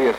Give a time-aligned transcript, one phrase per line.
[0.00, 0.16] Serious.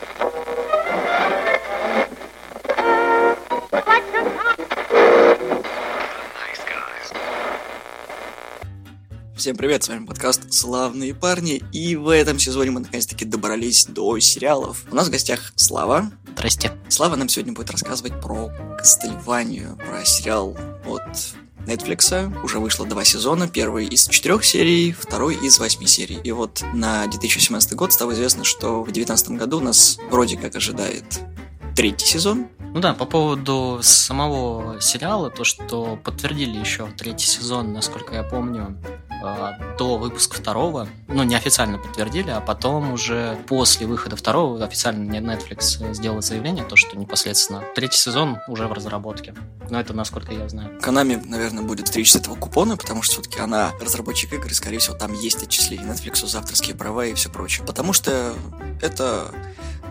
[9.34, 14.20] Всем привет, с вами подкаст «Славные парни», и в этом сезоне мы наконец-таки добрались до
[14.20, 14.84] сериалов.
[14.88, 16.12] У нас в гостях Слава.
[16.28, 16.70] Здрасте.
[16.88, 20.56] Слава нам сегодня будет рассказывать про Кастельванию, про сериал
[20.86, 21.34] от
[21.66, 22.32] Netflix.
[22.44, 26.18] Уже вышло два сезона, первый из четырех серий, второй из восьми серий.
[26.24, 31.04] И вот на 2017 год стало известно, что в 2019 году нас вроде как ожидает
[31.74, 38.14] третий сезон, Ну да, по поводу самого сериала, то, что подтвердили еще третий сезон, насколько
[38.14, 38.78] я помню,
[39.78, 46.22] до выпуска второго, ну, неофициально подтвердили, а потом уже после выхода второго официально Netflix сделал
[46.22, 49.34] заявление, то, что непосредственно третий сезон уже в разработке.
[49.70, 50.78] Но это насколько я знаю.
[50.80, 54.78] Konami, наверное, будет стричь с этого купона, потому что все-таки она разработчик игр, и, скорее
[54.78, 57.66] всего, там есть отчисления Netflix за авторские права и все прочее.
[57.66, 58.34] Потому что
[58.80, 59.32] это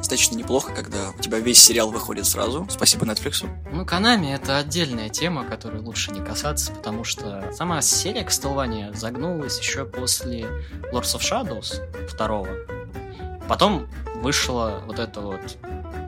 [0.02, 2.68] достаточно неплохо, когда у тебя весь сериал выходит сразу.
[2.70, 3.48] Спасибо Netflix.
[3.72, 9.60] Ну, Konami это отдельная тема, которой лучше не касаться, потому что сама серия Castlevania загнулась
[9.60, 10.48] еще после
[10.92, 12.50] Lords of Shadows второго.
[13.48, 15.58] Потом вышла вот эта вот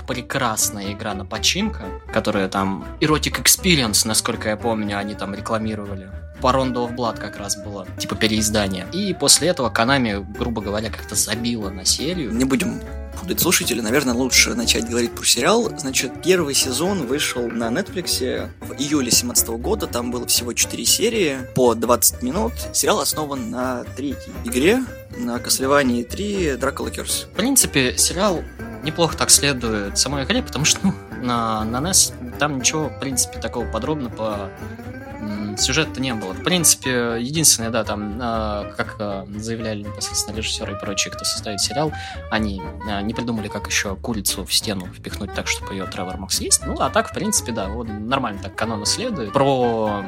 [0.08, 6.10] прекрасная игра на починка, которая там Erotic Experience, насколько я помню, они там рекламировали.
[6.42, 8.88] По Rondo of Blood как раз было, типа переиздание.
[8.92, 12.34] И после этого Konami, грубо говоря, как-то забила на серию.
[12.34, 12.82] Не будем
[13.24, 15.72] путать слушатели, наверное, лучше начать говорить про сериал.
[15.78, 19.88] Значит, первый сезон вышел на Netflix в июле 2017 года.
[19.88, 22.52] Там было всего 4 серии по 20 минут.
[22.74, 24.84] Сериал основан на третьей игре,
[25.18, 27.28] на Castlevania 3 Dracula Curse.
[27.32, 28.44] В принципе, сериал
[28.84, 33.40] неплохо так следует самой игре, потому что ну, на, на NES там ничего, в принципе,
[33.40, 34.50] такого подробно по
[35.24, 36.34] м, сюжету не было.
[36.34, 41.62] В принципе, единственное, да, там, э, как э, заявляли непосредственно режиссеры и прочие, кто создает
[41.62, 41.92] сериал,
[42.32, 46.32] они э, не придумали, как еще курицу в стену впихнуть так, чтобы ее Тревор мог
[46.32, 46.62] съесть.
[46.66, 49.34] Ну, а так, в принципе, да, вот нормально так канону следует.
[49.34, 50.04] Про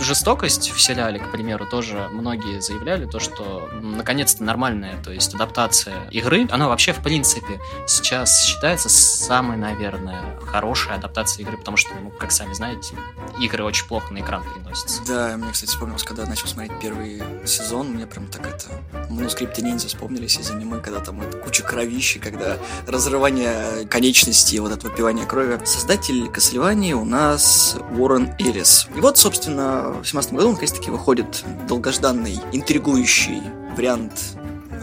[0.00, 6.08] жестокость в сериале, к примеру, тоже многие заявляли то, что наконец-то нормальная, то есть адаптация
[6.10, 12.10] игры, она вообще, в принципе, сейчас считается самой, наверное, хорошей адаптацией игры, потому что, ну,
[12.10, 12.94] как сами знаете,
[13.40, 15.02] игры очень плохо на экран переносятся.
[15.06, 18.66] Да, мне, кстати, вспомнилось, когда я начал смотреть первый сезон, мне прям так это...
[19.08, 24.88] Манускрипты ниндзя вспомнились из аниме, когда там это куча кровищи, когда разрывание конечностей, вот это
[24.88, 25.60] выпивание крови.
[25.64, 28.88] Создатель Castlevania у нас Уоррен Эллис.
[28.94, 33.42] И вот, собственно, в 2017 году, наконец-таки, выходит долгожданный, интригующий
[33.76, 34.36] вариант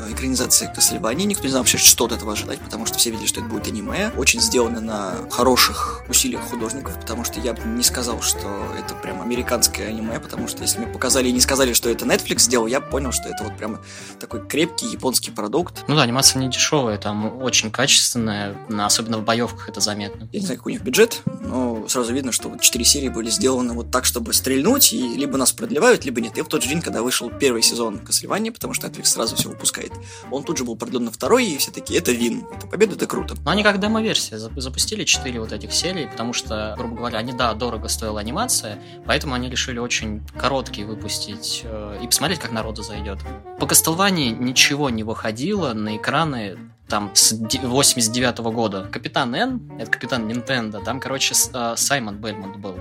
[0.10, 1.26] э, экранизации Castlevania.
[1.26, 3.68] Никто не знал вообще, что от этого ожидать, потому что все видели, что это будет
[3.68, 4.12] аниме.
[4.18, 9.22] Очень сделано на хороших усилиях художников, потому что я бы не сказал, что это прям
[9.22, 12.82] американское аниме, потому что если мне показали и не сказали, что это Netflix сделал, я
[12.82, 13.82] понял, что это вот прямо
[14.20, 15.84] такой крепкий японский продукт.
[15.88, 20.28] Ну да, анимация не дешевая, там очень качественная, на- особенно в боевках это заметно.
[20.32, 23.30] Я не знаю, какой у них бюджет, но сразу видно, что вот четыре серии были
[23.30, 26.38] сделаны вот так, чтобы стрельнуть, и либо нас продлевают, либо нет.
[26.38, 29.50] И в тот же день, когда вышел первый сезон Castlevania, потому что Netflix сразу все
[29.50, 29.92] выпускает,
[30.32, 33.08] он тут же был продлен на второй, и все такие, это вин, это победа, это
[33.08, 33.36] круто.
[33.46, 37.34] Но они как демо-версия зап- запустили 4 вот этих серий, потому что, грубо говоря, они,
[37.34, 42.84] да, дорого стоила анимация, поэтому они решили очень короткие выпустить э, и посмотреть, как народу
[42.84, 43.20] зайдет.
[43.60, 48.90] По Castlevania ничего не выходило на экраны там с де- 89 года.
[48.92, 52.76] Captain N, это капитан Nintendo, там, короче, э, Саймон Бельмонт был.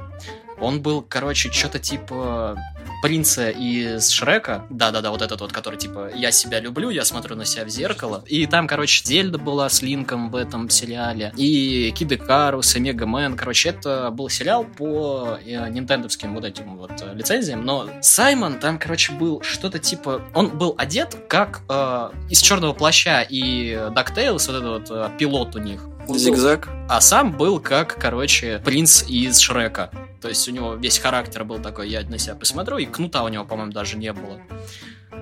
[0.60, 2.56] Он был, короче, что-то типа
[3.02, 4.66] принца из Шрека.
[4.70, 8.24] Да-да-да, вот этот вот, который типа «Я себя люблю, я смотрю на себя в зеркало».
[8.26, 11.32] И там, короче, Зельда была с Линком в этом сериале.
[11.36, 13.36] И Kid Icarus, и Mega Man.
[13.36, 17.64] Короче, это был сериал по э, нинтендовским вот этим вот э, лицензиям.
[17.64, 20.22] Но Саймон там, короче, был что-то типа...
[20.34, 25.54] Он был одет как э, из Черного Плаща и DuckTales, вот этот вот э, пилот
[25.54, 25.86] у них.
[26.08, 26.68] Зигзаг.
[26.88, 29.90] а сам был как, короче, принц из Шрека.
[30.20, 33.28] То есть у него весь характер был такой, я на себя посмотрю, и кнута у
[33.28, 34.40] него, по-моему, даже не было.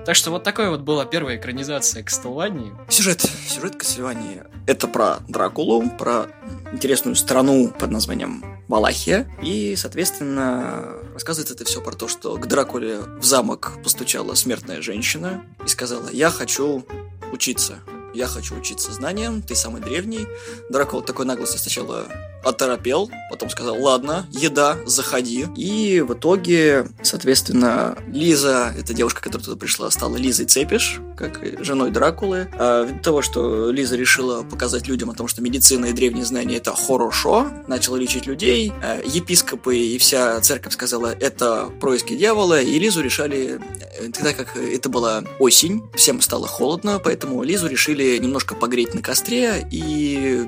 [0.05, 2.73] Так что вот такой вот была первая экранизация Castlevania.
[2.89, 3.21] Сюжет.
[3.21, 4.49] Сюжет Castlevania.
[4.65, 6.27] Это про Дракулу, про
[6.71, 9.29] интересную страну под названием Валахия.
[9.41, 15.45] И, соответственно, рассказывает это все про то, что к Дракуле в замок постучала смертная женщина
[15.65, 16.85] и сказала, я хочу
[17.31, 17.79] учиться.
[18.13, 20.25] Я хочу учиться знаниям, ты самый древний.
[20.69, 22.07] Дракула такой наглости сначала
[22.47, 25.47] оторопел, потом сказал, ладно, еда, заходи.
[25.55, 31.91] И в итоге, соответственно, Лиза, эта девушка, которая туда пришла, стала Лизой Цепиш, как женой
[31.91, 32.47] Дракулы.
[32.53, 36.57] А ввиду того, что Лиза решила показать людям о том, что медицина и древние знания
[36.57, 42.79] это хорошо, начала лечить людей, а епископы и вся церковь сказала, это происки дьявола, и
[42.79, 43.59] Лизу решали,
[43.99, 49.01] э, тогда как это была осень, всем стало холодно, поэтому Лизу решили немножко погреть на
[49.01, 50.47] костре и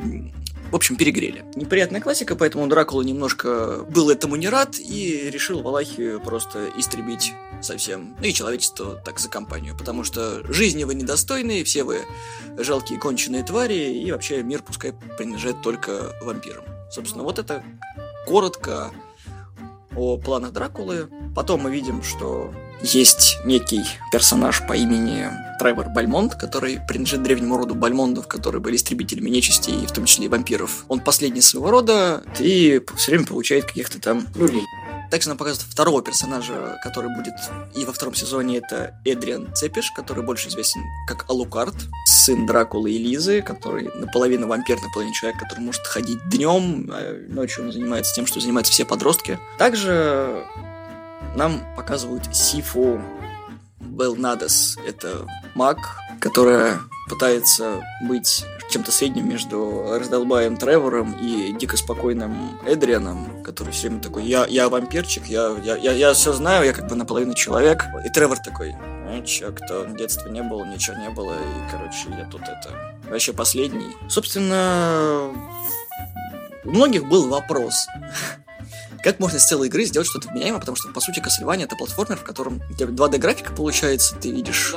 [0.72, 1.46] в общем, перегрели.
[1.56, 8.16] Неприятная классика, поэтому Дракула немножко был этому не рад и решил Валахию просто истребить совсем.
[8.20, 12.02] Ну и человечество так за компанию, потому что жизни вы недостойные, все вы
[12.58, 16.64] жалкие конченые твари, и вообще мир пускай принадлежит только вампирам.
[16.92, 17.64] Собственно, вот это
[18.26, 18.92] коротко
[19.96, 21.10] о планах Дракулы.
[21.36, 25.28] Потом мы видим, что есть некий персонаж по имени
[25.60, 30.30] Тревор Бальмонт, который принадлежит древнему роду Бальмондов, которые были истребителями нечисти, в том числе и
[30.30, 30.86] вампиров.
[30.88, 34.64] Он последний своего рода и все время получает каких-то там люлей.
[35.12, 37.34] Также нам показывают второго персонажа, который будет
[37.76, 41.74] и во втором сезоне, это Эдриан Цепиш, который больше известен как Алукард,
[42.06, 47.66] сын Дракулы и Лизы, который наполовину вампир, наполовину человек, который может ходить днем, а ночью
[47.66, 49.40] он занимается тем, что занимаются все подростки.
[49.58, 50.44] Также
[51.36, 53.02] нам показывают Сифу
[53.80, 54.78] Белнадес.
[54.88, 55.78] Это маг,
[56.20, 56.80] которая
[57.10, 64.24] пытается быть чем-то средним между раздолбаем Тревором и дико спокойным Эдрианом, который все время такой,
[64.24, 67.86] я, я вампирчик, я, я, я, я все знаю, я как бы наполовину человек.
[68.06, 72.26] И Тревор такой, ну чё, кто детства не было, ничего не было, и, короче, я
[72.26, 72.96] тут это...
[73.10, 73.96] Вообще последний.
[74.08, 75.32] Собственно,
[76.64, 77.88] у многих был вопрос.
[79.04, 82.18] Как можно из целой игры сделать что-то вменяемое, потому что, по сути, Castlevania это платформер,
[82.18, 84.76] в котором у тебя 2D графика получается, ты видишь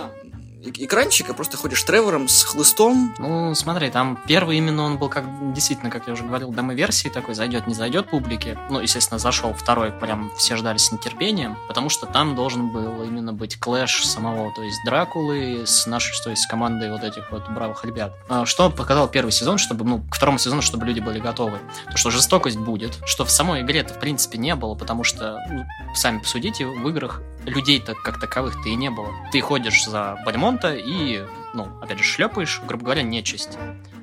[0.62, 3.14] экранчика, просто ходишь Тревором с хлыстом.
[3.18, 7.34] Ну, смотри, там первый именно он был как действительно, как я уже говорил, демо-версии такой,
[7.34, 8.58] зайдет, не зайдет публике.
[8.70, 13.32] Ну, естественно, зашел второй, прям все ждали с нетерпением, потому что там должен был именно
[13.32, 17.48] быть клэш самого, то есть Дракулы с нашей, то есть с командой вот этих вот
[17.50, 18.14] бравых ребят.
[18.28, 21.58] А что показал первый сезон, чтобы, ну, к второму сезону, чтобы люди были готовы.
[21.90, 25.64] То, что жестокость будет, что в самой игре-то, в принципе, не было, потому что, ну,
[25.94, 29.08] сами посудите, в играх людей-то как таковых-то и не было.
[29.32, 30.16] Ты ходишь за
[30.52, 33.58] Бальмонта и, ну, опять же, шлепаешь, грубо говоря, нечисть.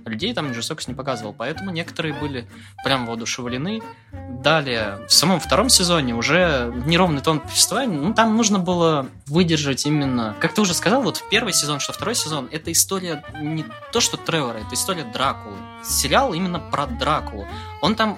[0.06, 2.48] Людей там жестокость не показывал, поэтому некоторые были
[2.84, 3.82] прям воодушевлены.
[4.42, 10.36] Далее, в самом втором сезоне уже неровный тон повествования, ну, там нужно было выдержать именно...
[10.40, 14.00] Как ты уже сказал, вот в первый сезон, что второй сезон, это история не то,
[14.00, 15.58] что Тревора, это история Дракулы.
[15.84, 17.46] Сериал именно про Дракулу.
[17.82, 18.18] Он там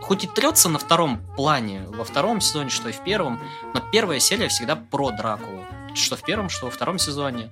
[0.00, 3.40] хоть и трется на втором плане, во втором сезоне, что и в первом,
[3.72, 5.64] но первая серия всегда про Дракулу.
[5.94, 7.50] Что в первом, что во втором сезоне.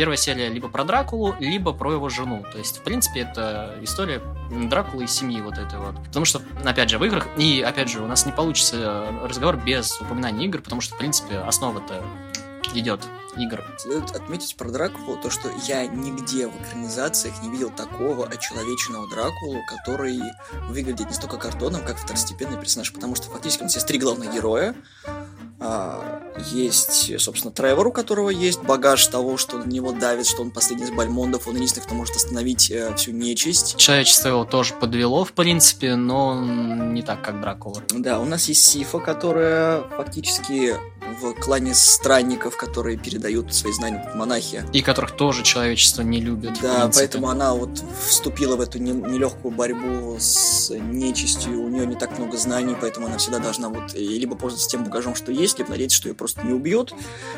[0.00, 2.42] Первая серия либо про Дракулу, либо про его жену.
[2.50, 5.94] То есть, в принципе, это история Дракулы и семьи вот этой вот.
[6.06, 10.00] Потому что, опять же, в играх, и, опять же, у нас не получится разговор без
[10.00, 12.02] упоминания игр, потому что, в принципе, основа-то
[12.72, 13.02] идет
[13.36, 13.62] игр.
[13.76, 19.60] Следует отметить про Дракулу то, что я нигде в экранизациях не видел такого очеловеченного Дракулу,
[19.66, 20.18] который
[20.68, 24.32] выглядит не столько картоном, как второстепенный персонаж, потому что фактически у нас есть три главных
[24.32, 24.74] героя,
[26.50, 30.86] есть, собственно, Тревор, у которого есть багаж того, что на него давит, что он последний
[30.86, 33.76] из Бальмондов, он единственный, кто может остановить э, всю нечисть.
[33.76, 37.82] Человечество его тоже подвело, в принципе, но не так, как Дракула.
[37.90, 40.76] Да, у нас есть Сифа, которая фактически
[41.20, 44.64] в клане странников, которые передают свои знания монахи.
[44.72, 46.58] И которых тоже человечество не любит.
[46.62, 52.18] Да, поэтому она вот вступила в эту нелегкую борьбу с нечистью, у нее не так
[52.18, 55.96] много знаний, поэтому она всегда должна вот либо пользоваться тем багажом, что есть, либо надеяться,
[55.96, 56.94] что ее просто не убьют.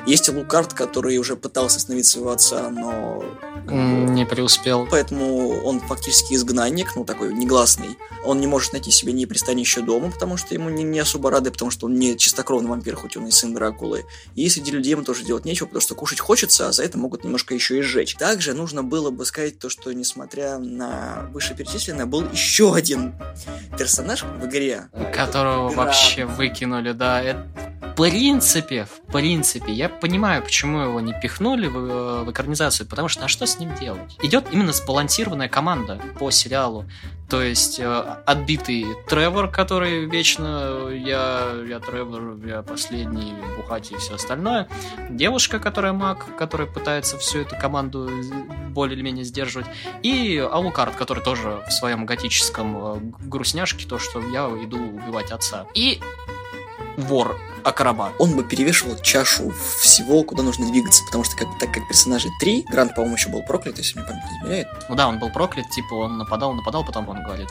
[0.07, 3.25] Есть и Лукард, который уже пытался остановить своего отца, но...
[3.67, 4.89] Не преуспел.
[4.91, 7.97] Поэтому он фактически изгнанник, ну такой негласный.
[8.25, 11.51] Он не может найти себе ни пристанище дома, потому что ему не, не особо рады,
[11.51, 14.05] потому что он не чистокровный вампир, хоть он и сын Дракулы.
[14.35, 17.25] И среди людей ему тоже делать нечего, потому что кушать хочется, а за это могут
[17.25, 18.15] немножко еще и сжечь.
[18.15, 23.15] Также нужно было бы сказать то, что несмотря на вышеперечисленное, был еще один
[23.79, 24.89] персонаж в игре.
[25.15, 27.23] Которого вообще выкинули, да.
[27.23, 27.47] Это
[27.97, 33.25] принципе, в принципе, я понимаю, почему его не пихнули в, э, в экранизацию, потому что
[33.25, 34.17] а что с ним делать?
[34.23, 36.87] Идет именно сбалансированная команда по сериалу.
[37.29, 37.85] То есть э,
[38.27, 44.69] отбитый Тревор, который вечно я, я Тревор, я последний, бухать и все остальное.
[45.11, 48.11] Девушка, которая маг, которая пытается всю эту команду
[48.71, 49.67] более или менее сдерживать.
[50.03, 55.67] И Алукард, который тоже в своем готическом э, грустняшке, то, что я иду убивать отца.
[55.75, 56.01] И
[56.97, 58.13] вор Акробат.
[58.19, 62.65] Он бы перевешивал чашу всего, куда нужно двигаться, потому что как, так как персонажей три,
[62.71, 64.69] Грант, по-моему, еще был проклят, если мне память не изменяет.
[64.89, 67.49] Ну да, он был проклят, типа он нападал, нападал, потом он говорит,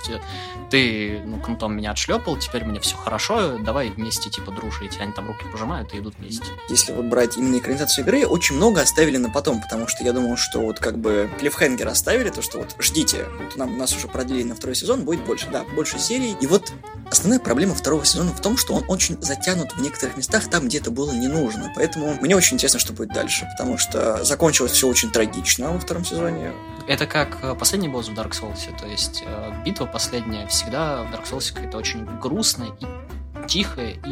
[0.69, 4.97] «Ты- ну, кнутом меня отшлепал, теперь мне все хорошо, давай вместе, типа, дружить.
[4.99, 6.45] Они там руки пожимают и идут вместе.
[6.69, 10.37] Если вот брать именно экранизацию игры, очень много оставили на потом, потому что я думал,
[10.37, 14.43] что вот как бы клиффхенгер оставили, то что вот ждите, вот нам, нас уже продлили
[14.43, 16.35] на второй сезон, будет больше, да, больше серий.
[16.39, 16.71] И вот
[17.09, 20.79] основная проблема второго сезона в том, что он очень затянут в некоторых местах там, где
[20.79, 21.72] это было не нужно.
[21.75, 26.03] Поэтому мне очень интересно, что будет дальше, потому что закончилось все очень трагично во втором
[26.03, 26.53] сезоне.
[26.88, 31.13] Это как э, последний босс в Dark Souls, то есть э, битва последняя всегда в
[31.13, 34.12] Dark Souls какая-то очень грустная и тихая и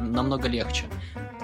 [0.00, 0.84] намного легче.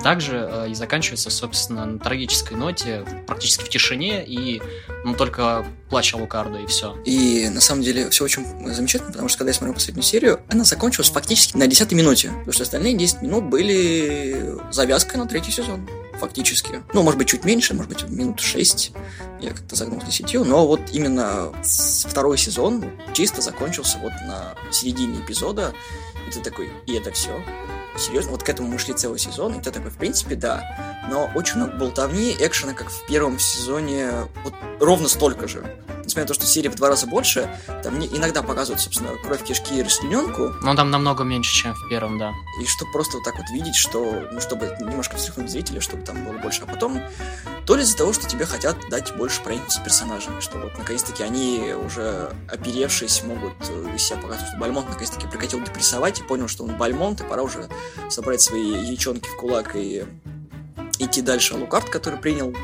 [0.03, 4.61] Также э, и заканчивается, собственно, на трагической ноте, практически в тишине, и
[5.05, 6.97] ну, только плач Алукарда, и все.
[7.05, 10.65] И на самом деле все очень замечательно, потому что когда я смотрел последнюю серию, она
[10.65, 12.29] закончилась фактически на 10 минуте.
[12.31, 15.89] Потому что остальные 10 минут были завязкой на третий сезон.
[16.19, 16.83] Фактически.
[16.93, 18.93] Ну, может быть, чуть меньше, может быть, минут 6.
[19.41, 20.47] Я как-то загнул с 10.
[20.47, 21.53] Но вот именно
[22.09, 25.75] второй сезон чисто закончился вот на середине эпизода.
[26.29, 27.43] И ты такой, и это все?
[27.97, 28.33] Серьезно?
[28.33, 31.07] Вот к этому мы шли целый сезон, и ты такой, в принципе, да.
[31.11, 34.11] Но очень много болтовни, экшена, как в первом сезоне,
[34.43, 35.65] вот ровно столько же.
[36.05, 37.49] Несмотря на то, что серия в два раза больше,
[37.83, 41.89] там не- иногда показывают, собственно, кровь, кишки и расчлененку, Но там намного меньше, чем в
[41.89, 42.33] первом, да.
[42.61, 46.25] и чтобы просто вот так вот видеть, что, ну, чтобы немножко встряхнуть зрителя, чтобы там
[46.25, 47.01] было больше, а потом,
[47.67, 51.73] то ли из-за того, что тебе хотят дать больше проникнуться персонажами, что вот, наконец-таки, они
[51.75, 56.65] уже оперевшись могут э, из себя показывать, что Бальмонт наконец-таки прекратил депрессовать и понял, что
[56.65, 57.69] он Бальмонт, и пора уже
[58.11, 60.05] собрать свои ячонки в кулак и
[60.99, 61.55] идти дальше.
[61.55, 62.55] А Лукард, который принял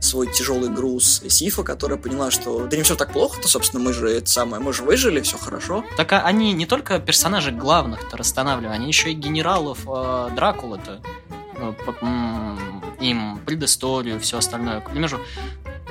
[0.00, 3.92] свой тяжелый груз, Сифа, которая поняла, что да не все так плохо, то, собственно, мы
[3.92, 5.84] же это самое, мы же выжили, все хорошо.
[5.96, 11.00] Так а они не только персонажей главных-то расстанавливали, они еще и генералов э, Дракулы-то.
[11.84, 14.80] По- м, им предысторию, все остальное.
[14.80, 15.18] К примеру,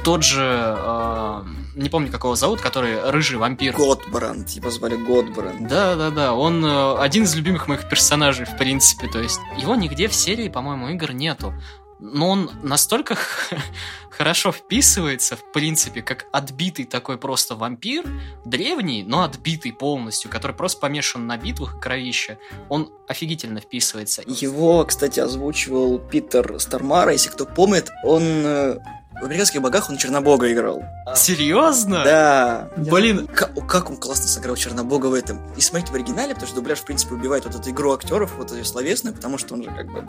[0.03, 1.43] тот же, э,
[1.75, 3.75] не помню, как его зовут, который рыжий вампир.
[3.75, 5.67] Готбранд, его звали Готбранд.
[5.67, 10.15] Да-да-да, он э, один из любимых моих персонажей, в принципе, то есть его нигде в
[10.15, 11.53] серии, по-моему, игр нету.
[11.99, 13.17] Но он настолько
[14.09, 18.05] хорошо вписывается, в принципе, как отбитый такой просто вампир,
[18.45, 22.37] древний, но отбитый полностью, который просто помешан на битвах и кровище.
[22.69, 24.23] Он офигительно вписывается.
[24.25, 28.79] Его, кстати, озвучивал Питер Стармара, если кто помнит, он э,
[29.21, 30.83] в «Американских богах» он Чернобога играл.
[31.15, 32.03] Серьезно?
[32.03, 32.69] Да.
[32.77, 35.39] Блин, Как, как он классно сыграл Чернобога в этом.
[35.55, 38.51] И смотрите в оригинале, потому что дубляж, в принципе, убивает вот эту игру актеров, вот
[38.51, 40.07] ее словесную, потому что он же как бы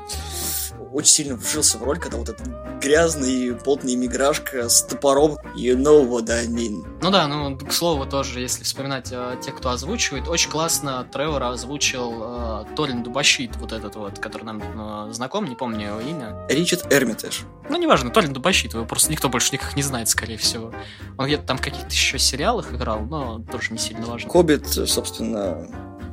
[0.92, 2.46] очень сильно вжился в роль, когда вот этот
[2.80, 6.82] грязный, потный миграшка с топором You know what I mean.
[7.02, 11.42] Ну да, ну, к слову, тоже, если вспоминать э, тех, кто озвучивает, очень классно Тревор
[11.42, 16.46] озвучил э, Торин Дубащит, вот этот вот, который нам э, знаком, не помню его имя.
[16.48, 17.42] Ричард Эрмитаж.
[17.68, 20.72] Ну, неважно, Торин Дубащит, его просто никто больше никак не знает, скорее всего.
[21.16, 24.28] Он где-то там в каких-то еще сериалах играл, но тоже не сильно важно.
[24.28, 25.66] Хоббит, собственно,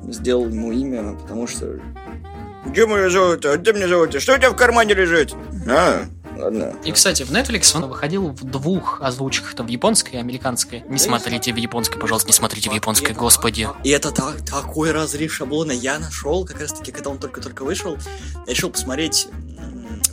[0.04, 1.80] сделал ему имя, потому что...
[2.65, 3.58] Где мое золото?
[3.58, 4.20] Где мне золото?
[4.20, 5.36] Что у тебя в кармане лежит?
[5.70, 6.74] А, ладно.
[6.84, 10.84] И, кстати, в Netflix он выходил в двух озвучках, это в японской и американской.
[10.89, 13.70] Не смотрите в японской, пожалуйста, не смотрите в японской, господи.
[13.84, 17.98] И это так, такой разрыв шаблона я нашел, как раз таки, когда он только-только вышел.
[18.48, 19.27] Я решил посмотреть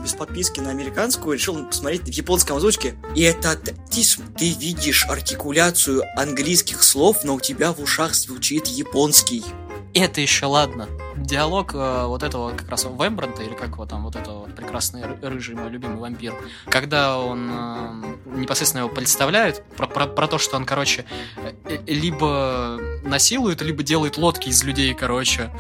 [0.03, 2.95] без подписки на американскую, решил посмотреть в японском озвучке.
[3.15, 9.45] И это т- ты, видишь артикуляцию английских слов, но у тебя в ушах звучит японский.
[9.95, 10.89] Это еще ладно.
[11.17, 15.03] Диалог э, вот этого как раз Вембранта, или как его там, вот этого вот прекрасный
[15.03, 16.35] ры- рыжий мой любимый вампир,
[16.71, 21.05] когда он э, непосредственно его представляет, про, про, про то, что он, короче,
[21.37, 25.51] э, э, либо насилует, либо делает лодки из людей, короче.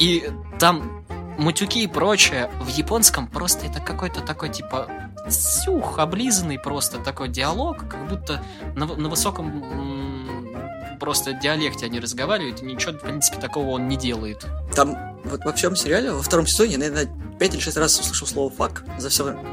[0.00, 0.28] И
[0.58, 1.04] там
[1.38, 4.88] мутюки и прочее в японском просто это какой-то такой, типа,
[5.30, 8.42] сюх, облизанный просто такой диалог, как будто
[8.76, 14.46] на, на высоком просто диалекте они разговаривают, и ничего, в принципе, такого он не делает.
[14.74, 18.26] Там вот во всем сериале, во втором сезоне, я, наверное, 5 или 6 раз услышал
[18.26, 19.44] слово «фак» за все время.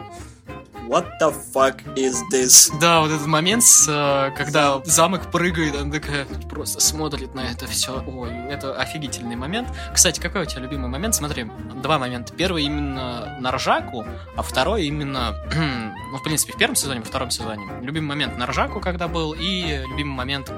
[0.88, 2.72] What the fuck is this?
[2.80, 7.66] Да, вот этот момент, с, э, когда замок прыгает, она такая просто смотрит на это
[7.66, 8.04] все.
[8.06, 9.68] Ой, это офигительный момент.
[9.94, 11.16] Кстати, какой у тебя любимый момент?
[11.16, 11.50] Смотри,
[11.82, 12.34] два момента.
[12.34, 14.06] Первый именно на ржаку,
[14.38, 15.36] а второй именно,
[16.16, 17.68] ну, в принципе, в первом сезоне, во втором сезоне.
[17.82, 20.50] Любимый момент на ржаку, когда был, и любимый момент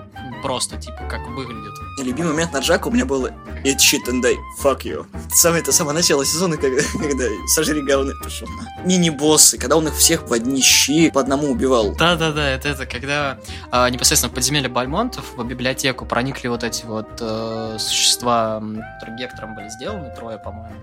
[0.43, 1.73] просто, типа, как выглядит.
[1.97, 3.25] И любимый момент на Джаку у меня был
[3.63, 5.07] Eat shit and die, fuck you.
[5.31, 8.47] Самое это самое начало сезона, когда, когда сожри говно пошел.
[8.85, 11.95] Мини-боссы, когда он их всех в одни щи по одному убивал.
[11.95, 13.39] Да-да-да, это, это когда
[13.71, 18.61] а, непосредственно в подземелье Бальмонтов в библиотеку проникли вот эти вот э, существа,
[18.99, 20.75] которые Гектором были сделаны, трое, по-моему.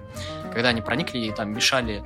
[0.52, 2.02] Когда они проникли и там мешали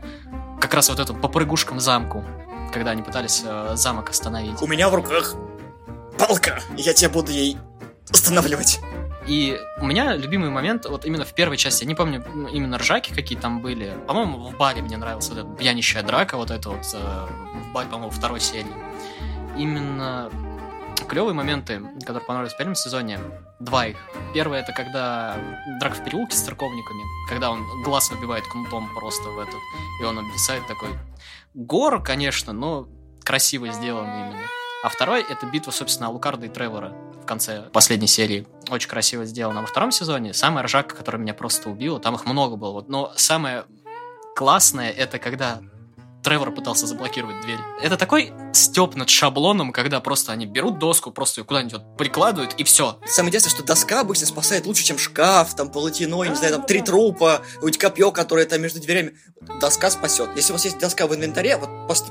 [0.60, 2.24] как раз вот эту попрыгушкам замку,
[2.72, 4.60] когда они пытались э, замок остановить.
[4.62, 5.34] У меня в руках
[6.18, 7.56] палка, я тебя буду ей
[8.10, 8.80] останавливать.
[9.26, 12.78] И у меня любимый момент вот именно в первой части, я не помню ну, именно
[12.78, 13.94] ржаки какие там были.
[14.06, 17.26] По-моему, в баре мне нравилась вот эта пьянищая драка, вот это вот э,
[17.68, 18.72] в баре, по-моему, второй серии.
[19.58, 20.30] Именно
[21.08, 23.18] клевые моменты, которые понравились в первом сезоне,
[23.60, 23.96] два их.
[24.32, 25.36] Первое это когда
[25.78, 29.60] драка в переулке с церковниками, когда он глаз выбивает кнутом просто в этот,
[30.00, 30.88] и он обвисает такой.
[31.58, 32.86] Гор, конечно, но
[33.24, 34.46] красиво сделанный именно.
[34.84, 38.46] А второй— это битва, собственно, Лукарда и Тревора в конце последней серии.
[38.70, 39.62] Очень красиво сделано.
[39.62, 42.84] Во втором сезоне самая ржака, которая меня просто убила, там их много было.
[42.86, 43.64] Но самое
[44.36, 45.58] классное— это когда
[46.22, 47.58] Тревор пытался заблокировать дверь.
[47.80, 52.54] Это такой степ над шаблоном, когда просто они берут доску, просто ее куда-нибудь вот прикладывают,
[52.54, 52.98] и все.
[53.06, 56.82] Самое интересное, что доска обычно спасает лучше, чем шкаф, там полотено, не знаю, там три
[56.82, 59.14] трупа, хоть копье, которое там между дверями.
[59.60, 60.30] Доска спасет.
[60.34, 61.70] Если у вас есть доска в инвентаре, вот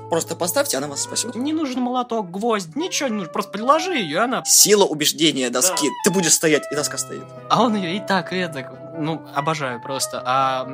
[0.10, 1.36] просто поставьте, она вас спасет.
[1.36, 4.44] Не нужен молоток, гвоздь, ничего не нужно, просто приложи ее, и она...
[4.46, 5.88] Сила убеждения доски.
[5.88, 5.94] Да.
[6.06, 7.26] Ты будешь стоять, и доска стоит.
[7.50, 10.22] А он ее и так, и это, ну, обожаю просто.
[10.26, 10.66] А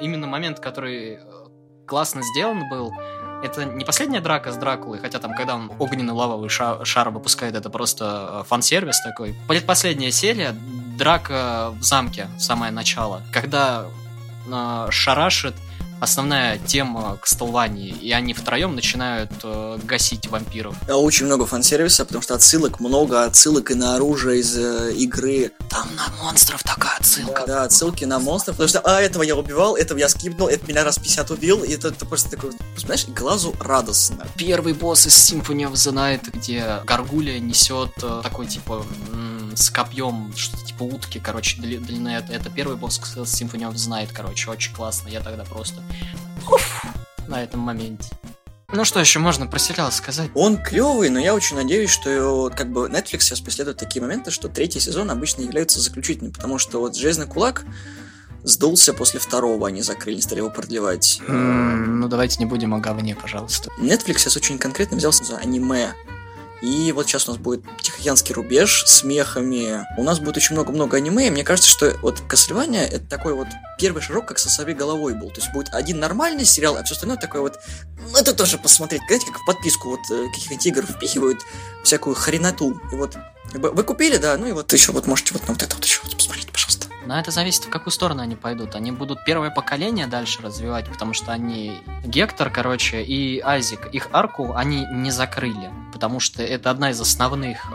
[0.00, 1.20] именно момент, который
[1.86, 2.92] классно сделан был.
[3.42, 7.70] Это не последняя драка с Дракулой, хотя там, когда он огненный лавовый шар, выпускает, это
[7.70, 9.34] просто э, фан-сервис такой.
[9.48, 10.54] Предпоследняя серия,
[10.96, 13.86] драка в замке, самое начало, когда
[14.46, 15.56] э, шарашит
[16.02, 20.74] основная тема к Кастелвании, и они втроем начинают э, гасить вампиров.
[20.88, 25.52] Очень много фан-сервиса, потому что отсылок много, отсылок и на оружие из э, игры.
[25.70, 27.44] Там на монстров такая отсылка.
[27.46, 30.82] Да, отсылки на монстров, потому что, а, этого я убивал, этого я скипнул, это меня
[30.82, 34.26] раз 50 убил, и это, это просто такой, понимаешь, глазу радостно.
[34.36, 38.84] Первый босс из Symphony of the Night, где Гаргулия несет э, такой, типа,
[39.56, 42.08] с копьем, что-то типа утки, короче, длины.
[42.10, 45.08] Это, это первый босс Symphony of Night, короче, очень классно.
[45.08, 45.82] Я тогда просто
[46.50, 46.84] Уф,
[47.28, 48.10] на этом моменте.
[48.72, 50.30] Ну что еще можно про сериал сказать?
[50.34, 54.48] Он клевый, но я очень надеюсь, что как бы Netflix сейчас преследует такие моменты, что
[54.48, 57.64] третий сезон обычно является заключительным, потому что вот Железный кулак
[58.44, 61.20] сдулся после второго, они закрыли, стали его продлевать.
[61.28, 63.70] Mm, ну давайте не будем о говне, пожалуйста.
[63.78, 65.94] Netflix сейчас очень конкретно взялся за аниме
[66.62, 69.84] и вот сейчас у нас будет Тихоокеанский рубеж с мехами.
[69.98, 71.26] У нас будет очень много-много аниме.
[71.26, 75.14] И мне кажется, что вот Castlevania это такой вот первый широк, как со своей головой
[75.14, 75.30] был.
[75.30, 77.58] То есть будет один нормальный сериал, а все остальное такое вот...
[78.12, 79.02] Ну, это тоже посмотреть.
[79.08, 81.40] Знаете, как в подписку вот э, каких-нибудь игр впихивают
[81.82, 82.80] всякую хреноту.
[82.92, 83.16] И вот
[83.54, 86.00] вы купили, да, ну и вот еще вот можете вот на вот это вот еще
[86.04, 86.86] вот посмотреть, пожалуйста.
[87.06, 88.74] Но это зависит, в какую сторону они пойдут.
[88.74, 91.82] Они будут первое поколение дальше развивать, потому что они...
[92.04, 97.66] Гектор, короче, и Айзик, их арку они не закрыли, потому что это одна из основных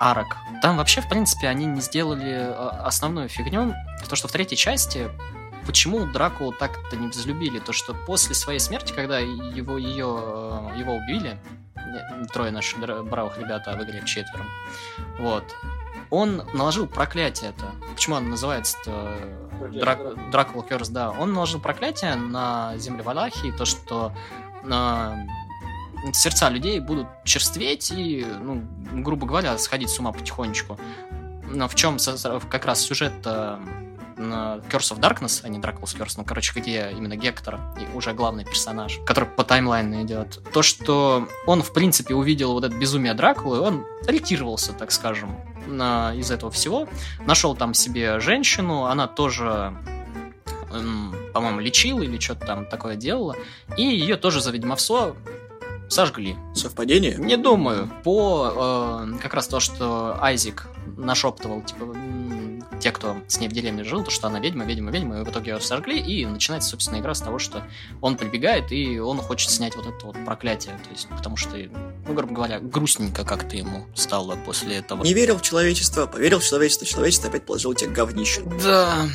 [0.00, 0.36] арок.
[0.62, 3.74] Там вообще, в принципе, они не сделали а, основную фигню.
[4.08, 5.10] То, что в третьей части
[5.66, 7.58] почему Дракулу так-то не взлюбили?
[7.58, 11.38] То, что после своей смерти, когда его, ее, его убили,
[12.32, 14.46] трое наших бравых ребята, а выиграли четвером,
[15.18, 15.44] вот,
[16.10, 17.72] он наложил проклятие это.
[17.92, 19.16] Почему оно называется-то
[19.72, 20.30] Драк...
[20.30, 21.10] Дракула Керс, да.
[21.10, 24.12] Он наложил проклятие на землю Валахии, то, что
[24.62, 25.26] на
[26.12, 28.62] сердца людей будут черстветь и, ну,
[29.02, 30.78] грубо говоря, сходить с ума потихонечку.
[31.48, 31.98] Но в чем
[32.50, 33.14] как раз сюжет
[34.16, 38.44] Curse of Darkness, а не Dracula's Curse, ну, короче, где именно Гектор, и уже главный
[38.44, 40.40] персонаж, который по таймлайну идет.
[40.52, 46.14] То, что он, в принципе, увидел вот это безумие Дракулы, он ретировался, так скажем, на,
[46.14, 46.88] из этого всего.
[47.26, 49.76] Нашел там себе женщину, она тоже
[51.32, 53.36] по-моему, лечила или что-то там такое делала,
[53.76, 55.16] и ее тоже за ведьмовство
[55.88, 56.36] сожгли.
[56.54, 57.16] Совпадение?
[57.18, 57.90] Не думаю.
[58.04, 61.94] По э, как раз то, что Айзик нашептывал, типа,
[62.80, 65.30] те, кто с ней в деревне жил, то, что она ведьма, ведьма, ведьма, и в
[65.30, 67.62] итоге ее сожгли, и начинается, собственно, игра с того, что
[68.00, 71.56] он прибегает, и он хочет снять вот это вот проклятие, то есть, потому что,
[72.06, 75.02] ну, грубо говоря, грустненько как-то ему стало после этого.
[75.02, 78.42] Не верил в человечество, поверил в человечество, человечество опять положил тебе говнище.
[78.62, 79.08] Да.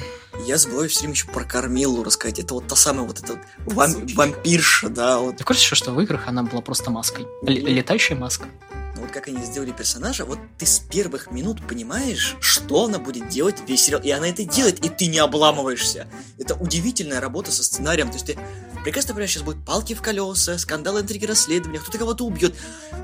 [0.45, 2.39] Я забываю все время еще про Кармилу рассказать.
[2.39, 5.19] Это вот та самая вот эта вам, вампирша, да.
[5.19, 5.37] Вот.
[5.37, 7.23] Ты курсе, что в играх она была просто маской?
[7.23, 8.47] Л- летающая маска
[8.95, 13.57] вот как они сделали персонажа, вот ты с первых минут понимаешь, что она будет делать
[13.67, 14.01] весь сериал.
[14.01, 16.07] И она это делает, и ты не обламываешься.
[16.37, 18.09] Это удивительная работа со сценарием.
[18.09, 18.37] То есть ты
[18.83, 22.55] прекрасно понимаешь, сейчас будет палки в колеса, скандал, интриги, расследования, кто-то кого-то убьет.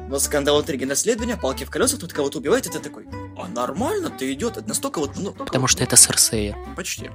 [0.10, 3.06] Но скандал, интриги, расследования, палки в колеса, кто-то кого-то убивает, это такой,
[3.38, 4.58] а нормально, ты идет.
[4.58, 5.12] Это настолько вот...
[5.15, 6.58] Ну, Потому что это Серсея.
[6.76, 7.10] Почти.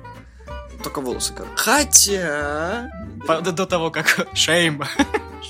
[0.83, 1.47] Только волосы как.
[1.57, 2.91] Хотя...
[3.27, 4.83] До, до того, как Шейм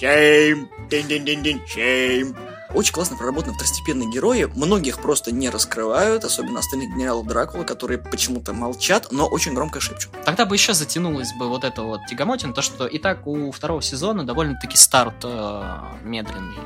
[0.01, 0.69] Shame!
[0.91, 2.52] Дин-дин-дин-дин, shame!
[2.75, 4.45] Очень классно проработаны второстепенные герои.
[4.55, 10.11] Многих просто не раскрывают, особенно остальных генералов Дракула, которые почему-то молчат, но очень громко шепчут.
[10.25, 13.83] Тогда бы еще затянулось бы вот это вот тягомотин, то, что и так у второго
[13.83, 16.59] сезона довольно-таки старт э, медленный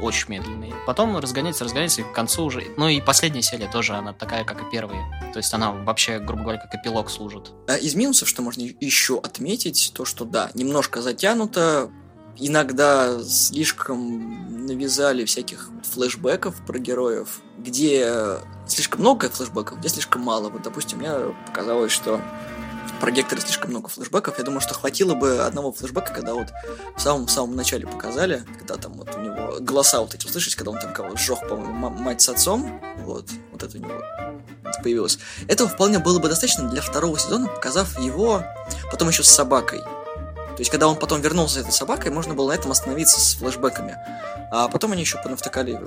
[0.00, 0.74] очень медленный.
[0.86, 2.64] Потом разгоняется, разгоняется, и к концу уже...
[2.76, 5.02] Ну и последняя серия тоже, она такая, как и первая.
[5.32, 7.52] То есть она вообще, грубо говоря, как эпилог служит.
[7.68, 11.90] А из минусов, что можно еще отметить, то, что да, немножко затянуто,
[12.38, 20.48] иногда слишком навязали всяких флешбеков про героев, где слишком много флешбеков, где слишком мало.
[20.48, 21.10] Вот, допустим, мне
[21.46, 22.20] показалось, что
[23.00, 24.38] про Гектора слишком много флешбеков.
[24.38, 26.48] Я думаю, что хватило бы одного флешбека, когда вот
[26.96, 30.70] в самом самом начале показали, когда там вот у него голоса вот эти услышать, когда
[30.70, 34.02] он там кого-то сжег, по-моему, мать с отцом, вот, вот это у него
[34.82, 35.18] появилось.
[35.48, 38.42] Этого вполне было бы достаточно для второго сезона, показав его
[38.90, 39.80] потом еще с собакой.
[40.56, 43.34] То есть, когда он потом вернулся с этой собакой, можно было на этом остановиться с
[43.34, 43.98] флешбеками.
[44.50, 45.78] А потом они еще понавтыкали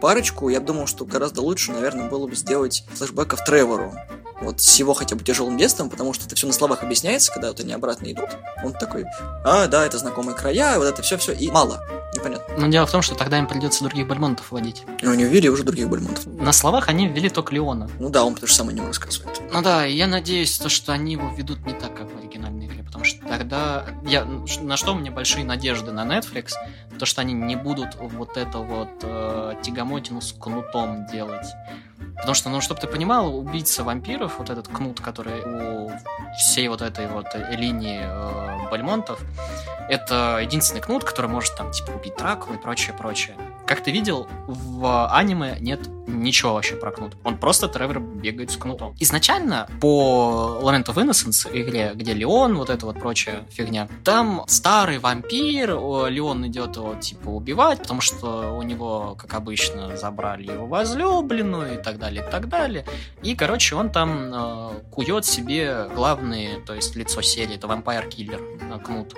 [0.00, 0.48] парочку.
[0.48, 3.92] Я думал, что гораздо лучше, наверное, было бы сделать флешбеков Тревору
[4.40, 7.48] вот с его хотя бы тяжелым детством, потому что это все на словах объясняется, когда
[7.48, 8.30] вот они обратно идут.
[8.64, 9.04] Он такой,
[9.44, 11.82] а, да, это знакомые края, вот это все-все, и мало.
[12.14, 12.54] Непонятно.
[12.56, 14.84] Но дело в том, что тогда им придется других бальмонтов вводить.
[15.02, 16.26] Но они ввели уже других бальмонтов.
[16.26, 17.90] На словах они ввели только Леона.
[17.98, 19.40] Ну да, он потому что сам о нем рассказывает.
[19.52, 22.07] Ну да, я надеюсь, то, что они его ведут не так, как
[23.38, 23.84] тогда...
[24.04, 24.24] Я...
[24.24, 26.52] На что у меня большие надежды на Netflix,
[26.98, 31.46] то, что они не будут вот это вот э, тягомотину с кнутом делать.
[32.16, 35.90] Потому что, ну, чтобы ты понимал, убийца вампиров, вот этот кнут, который у
[36.36, 39.20] всей вот этой вот линии э, Бальмонтов,
[39.88, 43.36] это единственный кнут, который может там, типа, убить Дракулу и прочее, прочее.
[43.68, 47.16] Как ты видел, в аниме нет ничего вообще про кнут.
[47.22, 48.96] Он просто Тревор бегает с кнутом.
[48.98, 54.98] Изначально по Lament of Innocence игре, где Леон, вот это вот прочая фигня, там старый
[54.98, 55.70] вампир,
[56.08, 61.82] Леон идет его типа убивать, потому что у него, как обычно, забрали его возлюбленную и
[61.82, 62.86] так далее, и так далее.
[63.22, 68.78] И, короче, он там э, кует себе главный, то есть лицо серии, это Killer, э,
[68.78, 69.14] кнут.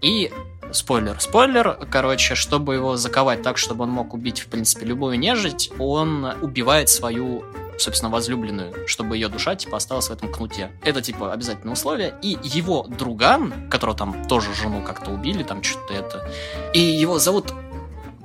[0.00, 0.32] И
[0.72, 5.70] спойлер, спойлер, короче, чтобы его заковать так, чтобы он мог убить, в принципе, любую нежить,
[5.78, 7.44] он убивает свою
[7.78, 10.70] собственно, возлюбленную, чтобы ее душа, типа, осталась в этом кнуте.
[10.84, 12.14] Это, типа, обязательное условие.
[12.22, 16.30] И его друган, которого там тоже жену как-то убили, там что-то это,
[16.74, 17.52] и его зовут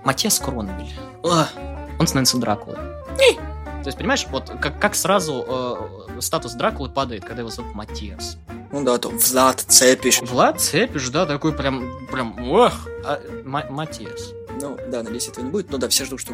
[0.03, 0.93] Матес Кронвиль.
[1.23, 2.77] Он становится Дракулой.
[3.87, 8.37] То есть, понимаешь, вот как, как сразу э, статус Дракулы падает, когда его зовут Матиас.
[8.71, 10.21] Ну да, то Влад Цепиш.
[10.21, 12.73] Влад Цепиш, да, такой прям, прям, ох,
[13.05, 14.33] а, Матиас.
[14.59, 15.71] Ну, да, надеюсь, этого не будет.
[15.71, 16.33] Но да, все ждут, что,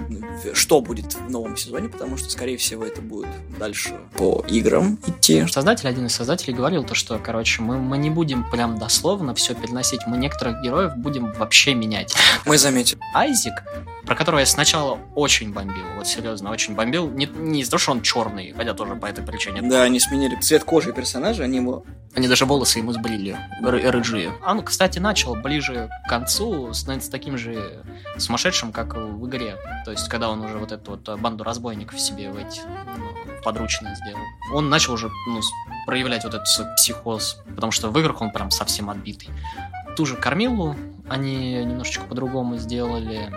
[0.54, 3.28] что будет в новом сезоне, потому что, скорее всего, это будет
[3.60, 5.46] дальше по играм идти.
[5.48, 9.56] Создатель, один из создателей говорил то, что, короче, мы, мы не будем прям дословно все
[9.56, 12.16] переносить, мы некоторых героев будем вообще менять.
[12.46, 13.00] Мы заметим.
[13.14, 13.54] Айзик,
[14.14, 17.10] про которого я сначала очень бомбил, вот серьезно, очень бомбил.
[17.10, 19.64] Не, не из-за того, что он черный, хотя тоже по этой причине.
[19.64, 21.84] Да, они сменили цвет кожи персонажа, они его...
[22.14, 24.34] Они даже волосы ему сбрили, рыжие.
[24.46, 27.84] Он, кстати, начал ближе к концу становиться таким же
[28.20, 29.58] сумасшедшим, как в игре.
[29.84, 32.62] То есть, когда он уже вот эту вот банду разбойников себе в эти
[32.96, 34.22] ну, подручные сделал.
[34.54, 35.42] Он начал уже ну,
[35.88, 36.46] проявлять вот этот
[36.76, 39.30] психоз, потому что в играх он прям совсем отбитый.
[39.98, 40.76] Ту же Кормилу
[41.10, 43.32] они немножечко по-другому сделали.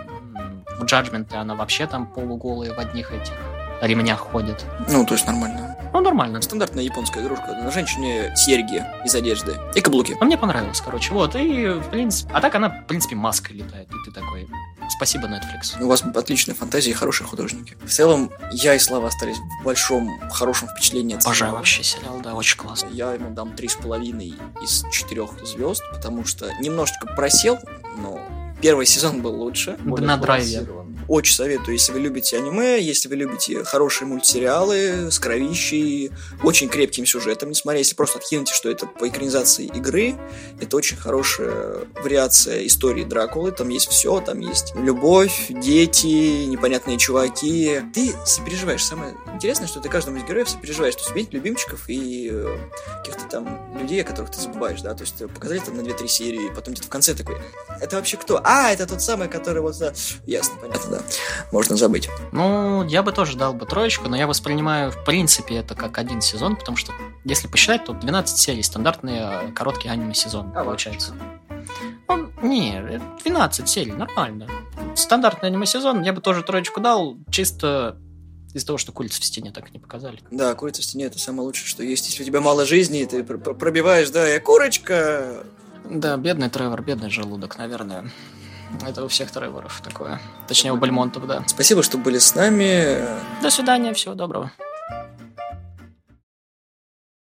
[0.77, 3.33] В Judgment она вообще там полуголая в одних этих
[3.81, 4.65] ремнях ходит.
[4.89, 5.77] Ну, то есть нормально.
[5.93, 6.41] Ну, нормально.
[6.41, 7.47] Стандартная японская игрушка.
[7.47, 10.15] На женщине серьги из одежды и каблуки.
[10.19, 11.13] А мне понравилось, короче.
[11.13, 12.31] Вот, и, в принципе...
[12.33, 13.89] А так она, в принципе, маской летает.
[13.89, 14.47] И ты такой...
[14.89, 15.81] Спасибо, Netflix.
[15.81, 17.75] У вас отличная фантазия и хорошие художники.
[17.83, 22.35] В целом, я и Слава остались в большом, хорошем впечатлении от Обожаю вообще сериал, да,
[22.35, 22.89] очень классно.
[22.91, 27.57] Я ему дам три с половиной из четырех звезд, потому что немножечко просел,
[27.97, 28.19] но
[28.61, 29.77] первый сезон был лучше.
[29.83, 30.65] На драйве.
[31.07, 36.11] Очень советую, если вы любите аниме, если вы любите хорошие мультсериалы с кровищей,
[36.43, 40.15] очень крепким сюжетом, несмотря если просто откинете, что это по экранизации игры,
[40.59, 47.81] это очень хорошая вариация истории Дракулы, там есть все, там есть любовь, дети, непонятные чуваки.
[47.93, 48.83] Ты сопереживаешь.
[48.83, 52.57] Самое интересное, что ты каждому из героев сопереживаешь, то есть видеть любимчиков и э,
[52.99, 56.49] каких-то там людей, о которых ты забываешь, да, то есть показали там на 2-3 серии,
[56.53, 57.37] потом где-то в конце такой,
[57.79, 58.41] это вообще кто?
[58.43, 59.75] А, это тот самый, который вот,
[60.25, 61.03] ясно, понятно, да,
[61.51, 62.09] можно забыть.
[62.31, 66.21] Ну, я бы тоже дал бы троечку, но я воспринимаю, в принципе, это как один
[66.21, 71.13] сезон, потому что, если посчитать, то 12 серий, стандартный э, короткий аниме-сезон а получается.
[72.07, 74.47] Он, не, 12 серий, нормально.
[74.95, 77.97] Стандартный аниме-сезон, я бы тоже троечку дал, чисто
[78.53, 80.19] из-за того, что курица в стене так и не показали.
[80.31, 82.07] Да, курица в стене это самое лучшее, что есть.
[82.07, 85.43] Если у тебя мало жизни, ты пробиваешь, да, я курочка,
[85.89, 88.11] Да, бедный Тревор, бедный желудок, наверное.
[88.85, 90.19] Это у всех Треворов такое.
[90.47, 91.43] Точнее, у Бальмонтов, да.
[91.47, 93.05] Спасибо, что были с нами.
[93.41, 94.51] До свидания, всего доброго.